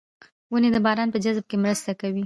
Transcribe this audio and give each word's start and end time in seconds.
ونې 0.51 0.69
د 0.73 0.77
باران 0.85 1.07
په 1.11 1.17
جذب 1.23 1.45
کې 1.49 1.57
مرسته 1.63 1.91
کوي. 2.01 2.19